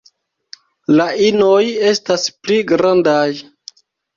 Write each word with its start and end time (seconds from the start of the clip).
La 0.99 1.05
inoj 1.27 1.61
estas 1.91 2.27
pli 2.41 2.59
grandaj. 2.73 3.29